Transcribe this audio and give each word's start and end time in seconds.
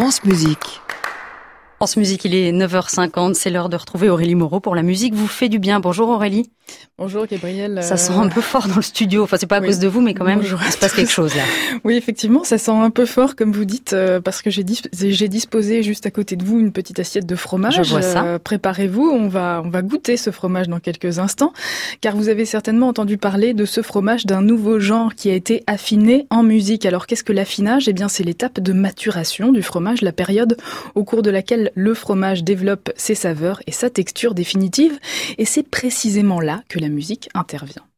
France 0.00 0.22
Musique. 0.22 0.80
France 1.74 1.96
Musique, 1.96 2.24
il 2.24 2.32
est 2.32 2.52
9h50, 2.52 3.34
c'est 3.34 3.50
l'heure 3.50 3.68
de 3.68 3.74
retrouver 3.74 4.08
Aurélie 4.08 4.36
Moreau 4.36 4.60
pour 4.60 4.76
la 4.76 4.84
musique 4.84 5.12
vous 5.12 5.26
fait 5.26 5.48
du 5.48 5.58
bien. 5.58 5.80
Bonjour 5.80 6.08
Aurélie. 6.08 6.52
Bonjour 7.00 7.26
Gabriel. 7.26 7.80
Ça 7.80 7.96
sent 7.96 8.14
un 8.14 8.28
peu 8.28 8.40
fort 8.40 8.66
dans 8.66 8.74
le 8.74 8.82
studio. 8.82 9.22
Enfin, 9.22 9.36
c'est 9.38 9.46
pas 9.46 9.58
à 9.58 9.60
cause 9.60 9.78
de 9.78 9.86
vous, 9.86 10.00
mais 10.00 10.14
quand 10.14 10.24
même, 10.24 10.40
il 10.42 10.72
se 10.72 10.78
passe 10.78 10.94
quelque 10.94 11.12
chose 11.12 11.32
là. 11.36 11.44
Oui, 11.84 11.94
effectivement, 11.94 12.42
ça 12.42 12.58
sent 12.58 12.72
un 12.72 12.90
peu 12.90 13.06
fort, 13.06 13.36
comme 13.36 13.52
vous 13.52 13.64
dites, 13.64 13.92
euh, 13.92 14.20
parce 14.20 14.42
que 14.42 14.50
j'ai 14.50 14.64
j'ai 14.92 15.28
disposé 15.28 15.84
juste 15.84 16.06
à 16.06 16.10
côté 16.10 16.34
de 16.34 16.44
vous 16.44 16.58
une 16.58 16.72
petite 16.72 16.98
assiette 16.98 17.24
de 17.24 17.36
fromage. 17.36 17.80
Je 17.84 17.88
vois 17.88 18.02
ça. 18.02 18.24
Euh, 18.24 18.38
préparez-vous, 18.40 19.08
on 19.08 19.28
va 19.28 19.62
on 19.64 19.70
va 19.70 19.82
goûter 19.82 20.16
ce 20.16 20.30
fromage 20.30 20.66
dans 20.66 20.80
quelques 20.80 21.20
instants, 21.20 21.52
car 22.00 22.16
vous 22.16 22.28
avez 22.28 22.44
certainement 22.44 22.88
entendu 22.88 23.16
parler 23.16 23.54
de 23.54 23.64
ce 23.64 23.80
fromage 23.80 24.26
d'un 24.26 24.42
nouveau 24.42 24.80
genre 24.80 25.14
qui 25.14 25.30
a 25.30 25.34
été 25.34 25.62
affiné 25.68 26.26
en 26.30 26.42
musique. 26.42 26.84
Alors, 26.84 27.06
qu'est-ce 27.06 27.22
que 27.22 27.32
l'affinage? 27.32 27.86
Eh 27.86 27.92
bien, 27.92 28.08
c'est 28.08 28.24
l'étape 28.24 28.58
de 28.58 28.72
maturation 28.72 29.52
du 29.52 29.62
fromage, 29.62 30.02
la 30.02 30.12
période 30.12 30.56
au 30.96 31.04
cours 31.04 31.22
de 31.22 31.30
laquelle 31.30 31.70
le 31.76 31.94
fromage 31.94 32.42
développe 32.42 32.90
ses 32.96 33.14
saveurs 33.14 33.62
et 33.68 33.72
sa 33.72 33.88
texture 33.88 34.34
définitive. 34.34 34.98
Et 35.38 35.44
c'est 35.44 35.62
précisément 35.62 36.40
là 36.40 36.57
que 36.68 36.78
la 36.78 36.88
musique 36.88 37.28
intervient. 37.34 37.88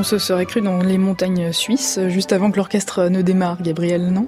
On 0.00 0.02
se 0.02 0.16
serait 0.16 0.46
cru 0.46 0.62
dans 0.62 0.78
les 0.78 0.96
montagnes 0.96 1.52
suisses, 1.52 2.00
juste 2.08 2.32
avant 2.32 2.50
que 2.50 2.56
l'orchestre 2.56 3.10
ne 3.10 3.20
démarre, 3.20 3.60
Gabriel, 3.60 4.10
non? 4.10 4.26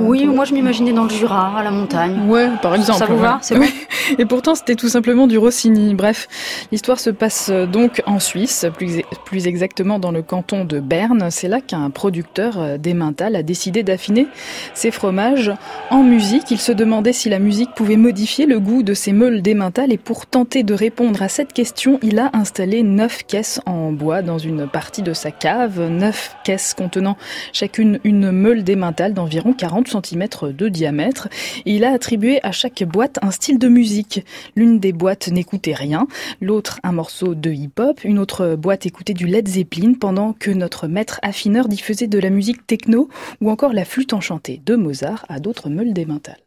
Oui, 0.00 0.24
moi 0.24 0.46
je 0.46 0.54
m'imaginais 0.54 0.94
dans 0.94 1.04
le 1.04 1.10
Jura, 1.10 1.58
à 1.58 1.62
la 1.62 1.70
montagne. 1.70 2.26
Ouais, 2.26 2.48
par 2.62 2.74
exemple. 2.74 3.00
Ça 3.00 3.04
vous 3.04 3.18
va? 3.18 3.38
C'est 3.42 3.56
bon? 3.56 3.66
Et 4.18 4.24
pourtant 4.24 4.54
c'était 4.54 4.74
tout 4.74 4.88
simplement 4.88 5.26
du 5.26 5.36
Rossini. 5.36 5.94
Bref, 5.94 6.26
l'histoire 6.72 6.98
se 6.98 7.10
passe 7.10 7.50
donc 7.50 8.02
en 8.06 8.18
Suisse, 8.18 8.66
plus, 8.76 9.02
plus 9.26 9.46
exactement 9.46 9.98
dans 9.98 10.10
le 10.10 10.22
canton 10.22 10.64
de 10.64 10.80
Berne. 10.80 11.30
C'est 11.30 11.48
là 11.48 11.60
qu'un 11.60 11.90
producteur 11.90 12.78
d'Emmental 12.78 13.36
a 13.36 13.42
décidé 13.42 13.82
d'affiner 13.82 14.26
ses 14.72 14.90
fromages 14.90 15.52
en 15.90 16.02
musique. 16.02 16.50
Il 16.50 16.58
se 16.58 16.72
demandait 16.72 17.12
si 17.12 17.28
la 17.28 17.38
musique 17.38 17.74
pouvait 17.74 17.96
modifier 17.96 18.46
le 18.46 18.58
goût 18.58 18.82
de 18.82 18.94
ses 18.94 19.12
meules 19.12 19.42
d'Emmental 19.42 19.92
et 19.92 19.98
pour 19.98 20.24
tenter 20.24 20.62
de 20.62 20.72
répondre 20.72 21.22
à 21.22 21.28
cette 21.28 21.52
question, 21.52 21.98
il 22.02 22.18
a 22.18 22.30
installé 22.32 22.82
neuf 22.82 23.24
caisses 23.26 23.60
en 23.66 23.92
bois 23.92 24.22
dans 24.22 24.38
une 24.38 24.66
partie 24.66 24.93
de 25.02 25.12
sa 25.12 25.30
cave, 25.30 25.80
neuf 25.88 26.36
caisses 26.44 26.74
contenant 26.74 27.16
chacune 27.52 27.98
une 28.04 28.30
meule 28.30 28.64
d'émental 28.64 29.14
d'environ 29.14 29.52
40 29.52 29.88
cm 29.88 30.52
de 30.52 30.68
diamètre. 30.68 31.28
il 31.64 31.84
a 31.84 31.92
attribué 31.92 32.40
à 32.42 32.52
chaque 32.52 32.84
boîte 32.84 33.18
un 33.22 33.30
style 33.30 33.58
de 33.58 33.68
musique. 33.68 34.24
L'une 34.56 34.78
des 34.78 34.92
boîtes 34.92 35.28
n'écoutait 35.28 35.74
rien, 35.74 36.06
l'autre 36.40 36.80
un 36.82 36.92
morceau 36.92 37.34
de 37.34 37.50
hip-hop, 37.50 38.00
une 38.04 38.18
autre 38.18 38.56
boîte 38.56 38.86
écoutait 38.86 39.14
du 39.14 39.26
Led 39.26 39.48
Zeppelin 39.48 39.94
pendant 39.94 40.32
que 40.32 40.50
notre 40.50 40.86
maître 40.86 41.18
affineur 41.22 41.68
diffusait 41.68 42.06
de 42.06 42.18
la 42.18 42.30
musique 42.30 42.66
techno 42.66 43.08
ou 43.40 43.50
encore 43.50 43.72
la 43.72 43.84
flûte 43.84 44.12
enchantée 44.12 44.60
de 44.64 44.76
Mozart 44.76 45.24
à 45.28 45.40
d'autres 45.40 45.70
meules 45.70 45.92
d'émental. 45.92 46.43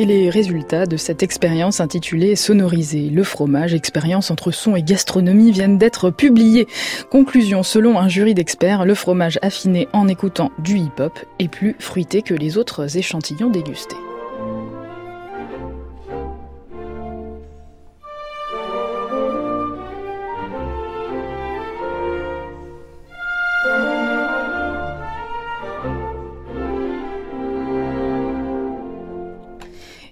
Et 0.00 0.06
les 0.06 0.30
résultats 0.30 0.86
de 0.86 0.96
cette 0.96 1.22
expérience 1.22 1.78
intitulée 1.78 2.34
Sonoriser 2.34 3.10
le 3.10 3.22
fromage, 3.22 3.74
expérience 3.74 4.30
entre 4.30 4.50
son 4.50 4.74
et 4.74 4.82
gastronomie 4.82 5.52
viennent 5.52 5.76
d'être 5.76 6.08
publiés. 6.08 6.66
Conclusion, 7.10 7.62
selon 7.62 7.98
un 7.98 8.08
jury 8.08 8.32
d'experts, 8.32 8.86
le 8.86 8.94
fromage 8.94 9.38
affiné 9.42 9.88
en 9.92 10.08
écoutant 10.08 10.52
du 10.58 10.78
hip-hop 10.78 11.18
est 11.38 11.48
plus 11.48 11.76
fruité 11.78 12.22
que 12.22 12.32
les 12.32 12.56
autres 12.56 12.96
échantillons 12.96 13.50
dégustés. 13.50 13.96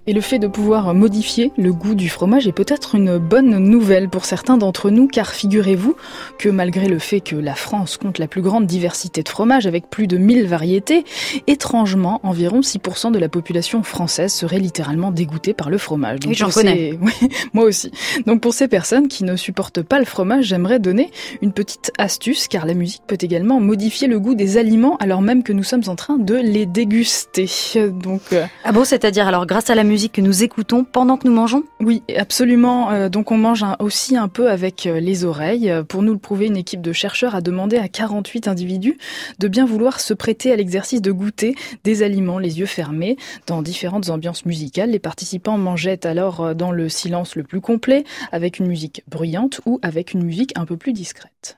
Et 0.09 0.15
le 0.15 0.23
fait 0.23 0.39
de 0.39 0.47
pouvoir 0.47 0.95
modifier 0.95 1.53
le 1.59 1.71
goût 1.71 1.95
du 1.95 2.09
fromage 2.09 2.49
est 2.49 2.53
peut-être 2.53 2.95
une 2.95 3.19
bonne 3.19 3.59
nouvelle 3.59 4.09
pour 4.09 4.25
certains 4.25 4.57
d'entre 4.57 4.89
nous, 4.89 5.07
car 5.07 5.33
figurez-vous 5.33 5.97
que 6.39 6.49
malgré 6.49 6.89
le 6.89 6.99
fait 6.99 7.21
que 7.21 7.37
la 7.37 7.55
France 7.55 7.99
compte 7.99 8.17
la 8.19 8.27
plus 8.27 8.41
grande 8.41 8.65
diversité 8.65 9.23
de 9.23 9.29
fromages 9.29 9.67
avec 9.67 9.91
plus 9.91 10.07
de 10.07 10.17
1000 10.17 10.47
variétés, 10.47 11.05
étrangement, 11.47 12.21
environ 12.23 12.61
6% 12.61 13.13
de 13.13 13.19
la 13.19 13.29
population 13.29 13.83
française 13.83 14.33
serait 14.33 14.61
littéralement 14.61 15.11
dégoûtée 15.11 15.53
par 15.53 15.69
le 15.69 15.77
fromage. 15.77 16.21
Donc, 16.21 16.33
j'en 16.33 16.49
connais. 16.49 16.99
moi 17.53 17.65
aussi. 17.65 17.93
Donc 18.25 18.41
pour 18.41 18.55
ces 18.55 18.67
personnes 18.67 19.09
qui 19.09 19.25
ne 19.25 19.37
supportent 19.37 19.83
pas 19.83 19.99
le 19.99 20.07
fromage, 20.07 20.47
j'aimerais 20.47 20.79
donner 20.79 21.11
une 21.43 21.53
petite 21.53 21.93
astuce, 21.99 22.49
car 22.49 22.65
la 22.65 22.73
musique 22.73 23.03
peut 23.07 23.19
également 23.21 23.61
modifier 23.61 24.09
le 24.09 24.19
goût 24.19 24.35
des 24.35 24.57
aliments 24.57 24.97
alors 25.01 25.21
même 25.21 25.43
que 25.43 25.53
nous 25.53 25.65
sommes 25.65 25.85
en 25.89 25.97
train 25.97 26.17
de 26.17 26.37
les 26.37 26.65
déguster. 26.65 27.51
Donc, 28.03 28.23
euh, 28.33 28.47
Ah 28.65 28.73
bon, 28.73 28.87
c'est-à-dire 28.87 29.29
alors 29.29 29.45
grâce 29.45 29.69
à 29.69 29.75
la 29.75 29.85
musique 29.85 29.98
que 30.07 30.21
nous 30.21 30.45
écoutons 30.45 30.85
pendant 30.85 31.17
que 31.17 31.27
nous 31.27 31.35
mangeons? 31.35 31.65
Oui, 31.81 32.03
absolument. 32.17 32.93
Euh, 32.93 33.09
donc 33.09 33.33
on 33.33 33.37
mange 33.37 33.65
aussi 33.81 34.17
un 34.17 34.29
peu 34.29 34.49
avec 34.49 34.87
euh, 34.87 35.01
les 35.01 35.25
oreilles. 35.25 35.73
Pour 35.89 36.03
nous 36.03 36.13
le 36.13 36.19
prouver, 36.19 36.47
une 36.47 36.57
équipe 36.57 36.81
de 36.81 36.93
chercheurs 36.93 37.35
a 37.35 37.41
demandé 37.41 37.77
à 37.77 37.89
48 37.89 38.47
individus 38.47 38.97
de 39.41 39.49
bien 39.49 39.67
vouloir 39.67 39.99
se 39.99 40.15
prêter 40.15 40.53
à 40.53 40.57
l'exercice 40.57 41.03
de 41.03 41.11
goûter 41.11 41.57
des 41.83 42.05
aliments 42.05 42.39
les 42.39 42.61
yeux 42.61 42.67
fermés 42.67 43.17
dans 43.47 43.63
différentes 43.63 44.11
ambiances 44.11 44.47
musicales. 44.47 44.91
Les 44.91 44.99
participants 44.99 45.59
mangeaient 45.59 46.07
alors 46.07 46.41
euh, 46.41 46.55
dans 46.55 46.71
le 46.71 46.89
silence 46.89 47.35
le 47.35 47.43
plus 47.43 47.61
complet, 47.61 48.05
avec 48.31 48.59
une 48.59 48.67
musique 48.67 49.03
bruyante 49.09 49.61
ou 49.67 49.81
avec 49.83 50.13
une 50.13 50.23
musique 50.23 50.53
un 50.57 50.65
peu 50.65 50.77
plus 50.77 50.93
discrète. 50.93 51.58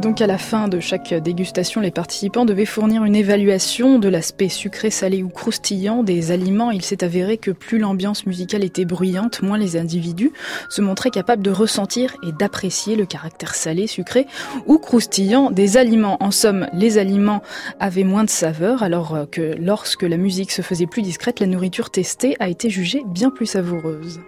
Donc 0.00 0.22
à 0.22 0.26
la 0.26 0.38
fin 0.38 0.68
de 0.68 0.80
chaque 0.80 1.12
dégustation, 1.12 1.80
les 1.80 1.90
participants 1.90 2.44
devaient 2.44 2.64
fournir 2.64 3.04
une 3.04 3.14
évaluation 3.14 3.98
de 3.98 4.08
l'aspect 4.08 4.48
sucré, 4.48 4.90
salé 4.90 5.22
ou 5.22 5.28
croustillant 5.28 6.02
des 6.02 6.32
aliments. 6.32 6.70
Il 6.70 6.82
s'est 6.82 7.04
avéré 7.04 7.36
que 7.36 7.50
plus 7.50 7.78
l'ambiance 7.78 8.24
musicale 8.24 8.64
était 8.64 8.84
bruyante, 8.84 9.42
moins 9.42 9.58
les 9.58 9.76
individus 9.76 10.32
se 10.70 10.80
montraient 10.80 11.10
capables 11.10 11.42
de 11.42 11.50
ressentir 11.50 12.16
et 12.26 12.32
d'apprécier 12.32 12.96
le 12.96 13.04
caractère 13.04 13.54
salé, 13.54 13.86
sucré 13.86 14.26
ou 14.66 14.78
croustillant 14.78 15.50
des 15.50 15.76
aliments. 15.76 16.16
En 16.20 16.30
somme, 16.30 16.66
les 16.72 16.96
aliments 16.98 17.42
avaient 17.78 18.04
moins 18.04 18.24
de 18.24 18.30
saveur, 18.30 18.82
alors 18.82 19.26
que 19.30 19.54
lorsque 19.60 20.02
la 20.02 20.16
musique 20.16 20.50
se 20.50 20.62
faisait 20.62 20.86
plus 20.86 21.02
discrète, 21.02 21.40
la 21.40 21.46
nourriture 21.46 21.90
testée 21.90 22.36
a 22.40 22.48
été 22.48 22.70
jugée 22.70 23.02
bien 23.06 23.30
plus 23.30 23.46
savoureuse. 23.46 24.20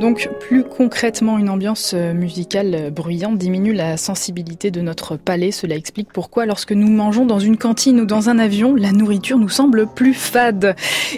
Donc 0.00 0.30
plus 0.40 0.64
concrètement, 0.64 1.36
une 1.36 1.50
ambiance 1.50 1.92
euh, 1.92 2.14
musicale 2.14 2.74
euh, 2.74 2.90
bruyante 2.90 3.36
diminue 3.36 3.74
la 3.74 3.98
sensibilité 3.98 4.70
de 4.70 4.80
notre 4.80 5.18
palais. 5.18 5.50
Cela 5.50 5.76
explique 5.76 6.08
pourquoi 6.10 6.46
lorsque 6.46 6.72
nous 6.72 6.88
mangeons 6.88 7.26
dans 7.26 7.38
une 7.38 7.58
cantine 7.58 8.00
ou 8.00 8.06
dans 8.06 8.30
un 8.30 8.38
avion, 8.38 8.74
la 8.74 8.92
nourriture 8.92 9.36
nous 9.36 9.50
semble 9.50 9.86
plus 9.86 10.14
fade. 10.14 10.74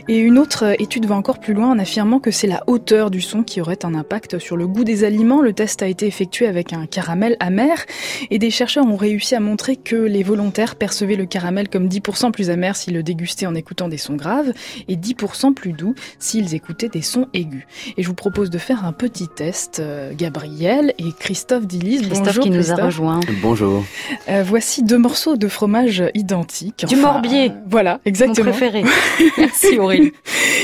Et 0.09 0.19
une 0.19 0.37
autre 0.37 0.65
euh, 0.65 0.75
étude 0.81 1.07
va 1.07 1.15
encore 1.15 1.39
plus 1.39 1.55
loin 1.55 1.71
en 1.71 1.79
affirmant 1.79 2.19
que 2.19 2.33
c'est 2.33 2.49
la 2.49 2.65
hauteur 2.67 3.13
du 3.13 3.21
son 3.21 3.45
qui 3.45 3.61
aurait 3.61 3.85
un 3.85 3.95
impact 3.95 4.41
sur 4.41 4.57
le 4.57 4.67
goût 4.67 4.83
des 4.83 5.05
aliments. 5.05 5.43
Le 5.43 5.53
test 5.53 5.81
a 5.85 5.87
été 5.87 6.09
effectué 6.09 6.49
avec 6.49 6.73
un 6.73 6.87
caramel 6.87 7.37
amer 7.39 7.87
et 8.33 8.41
des 8.41 8.51
chercheurs 8.51 8.85
ont 8.85 8.97
réussi 8.97 9.37
à 9.37 9.41
montrer 9.41 9.77
que 9.77 9.95
les 9.95 10.25
volontaires 10.25 10.75
percevaient 10.75 11.15
le 11.15 11.27
caramel 11.27 11.69
comme 11.69 11.87
10% 11.87 12.33
plus 12.33 12.51
amer 12.51 12.75
s'ils 12.75 12.95
le 12.95 13.05
dégustaient 13.05 13.47
en 13.47 13.55
écoutant 13.55 13.87
des 13.87 13.97
sons 13.97 14.17
graves 14.17 14.53
et 14.89 14.97
10% 14.97 15.55
plus 15.55 15.73
doux 15.73 15.95
s'ils 16.19 16.57
écoutaient 16.57 16.89
des 16.89 17.03
sons 17.03 17.29
aigus. 17.33 17.65
Et 17.97 18.03
je 18.03 18.09
vous 18.09 18.15
propose 18.15 18.51
de 18.51 18.59
faire 18.59 18.72
un 18.73 18.93
petit 18.93 19.29
test. 19.29 19.81
Euh, 19.81 20.13
Gabriel 20.15 20.95
et 20.99 21.13
Christophe 21.19 21.67
Dillis. 21.67 22.03
Christophe 22.03 22.41
qui 22.41 22.51
nous 22.51 22.73
a 22.73 22.77
rejoint. 22.77 23.21
Bonjour. 23.43 23.85
Euh, 24.29 24.43
voici 24.43 24.83
deux 24.83 24.99
morceaux 24.99 25.37
de 25.37 25.49
fromage 25.49 26.03
identiques. 26.15 26.87
Du 26.87 26.97
morbier. 26.97 27.51
Euh, 27.51 27.55
voilà, 27.67 28.01
exactement. 28.05 28.47
Mon 28.47 28.51
préféré. 28.53 28.85
Merci 29.39 29.79
Aurélie. 29.79 30.13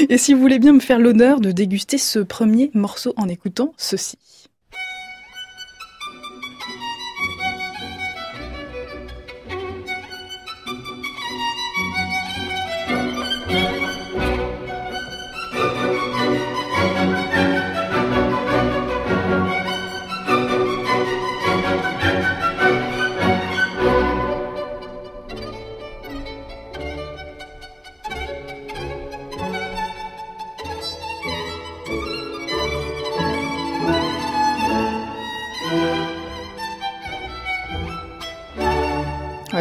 Et 0.09 0.19
si 0.19 0.35
vous 0.35 0.41
voulez 0.41 0.59
bien 0.59 0.73
me 0.73 0.81
faire 0.81 0.99
l'honneur 0.99 1.41
de 1.41 1.53
déguster 1.53 1.99
ce 1.99 2.19
premier 2.19 2.71
morceau 2.75 3.15
en 3.17 3.29
écoutant 3.29 3.75
ceci. 3.77 4.19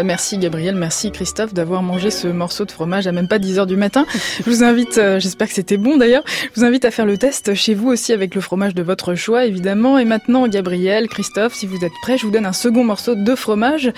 Merci 0.03 0.37
Gabriel, 0.37 0.75
merci 0.75 1.11
Christophe 1.11 1.53
d'avoir 1.53 1.81
mangé 1.81 2.11
ce 2.11 2.27
morceau 2.27 2.65
de 2.65 2.71
fromage 2.71 3.07
à 3.07 3.11
même 3.11 3.27
pas 3.27 3.39
10 3.39 3.59
heures 3.59 3.67
du 3.67 3.75
matin. 3.75 4.05
Je 4.45 4.49
vous 4.49 4.63
invite, 4.63 4.97
euh, 4.97 5.19
j'espère 5.19 5.47
que 5.47 5.53
c'était 5.53 5.77
bon 5.77 5.97
d'ailleurs, 5.97 6.23
je 6.27 6.59
vous 6.59 6.65
invite 6.65 6.85
à 6.85 6.91
faire 6.91 7.05
le 7.05 7.17
test 7.17 7.53
chez 7.53 7.73
vous 7.73 7.89
aussi 7.89 8.13
avec 8.13 8.35
le 8.35 8.41
fromage 8.41 8.73
de 8.75 8.83
votre 8.83 9.15
choix 9.15 9.45
évidemment. 9.45 9.97
Et 9.97 10.05
maintenant 10.05 10.47
Gabriel, 10.47 11.07
Christophe, 11.07 11.53
si 11.53 11.67
vous 11.67 11.83
êtes 11.83 11.93
prêts, 12.01 12.17
je 12.17 12.25
vous 12.25 12.31
donne 12.31 12.45
un 12.45 12.53
second 12.53 12.83
morceau 12.83 13.15
de 13.15 13.35
fromage. 13.35 13.91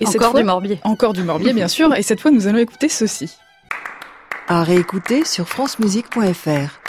Et 0.00 0.06
encore 0.06 0.34
du 0.34 0.44
morbier. 0.44 0.80
Encore 0.84 1.12
du 1.12 1.22
morbier 1.22 1.52
bien 1.52 1.68
sûr. 1.68 1.94
Et 1.94 2.02
cette 2.02 2.20
fois 2.20 2.30
nous 2.30 2.46
allons 2.46 2.58
écouter 2.58 2.88
ceci. 2.88 3.36
À 4.48 4.64
réécouter 4.64 5.24
sur 5.24 5.48
francemusique.fr. 5.48 6.81